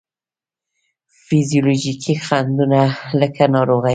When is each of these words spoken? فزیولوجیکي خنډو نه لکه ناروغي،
فزیولوجیکي 1.25 2.13
خنډو 2.25 2.65
نه 2.73 2.83
لکه 3.19 3.43
ناروغي، 3.53 3.89